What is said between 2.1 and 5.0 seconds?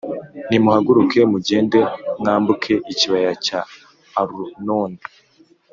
mwambuke ikibaya cya Arunoni.